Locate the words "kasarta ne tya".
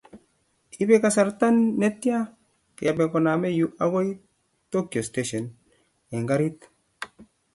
1.03-2.19